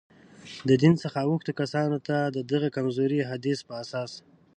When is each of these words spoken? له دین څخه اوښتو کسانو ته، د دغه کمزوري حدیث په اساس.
له 0.67 0.73
دین 0.81 0.93
څخه 1.03 1.19
اوښتو 1.21 1.51
کسانو 1.59 1.97
ته، 2.07 2.15
د 2.35 2.37
دغه 2.51 2.67
کمزوري 2.75 3.19
حدیث 3.29 3.59
په 3.67 3.73
اساس. 3.83 4.11